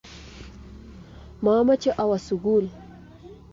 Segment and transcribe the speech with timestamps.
[1.43, 2.65] Mamoche awo sugul.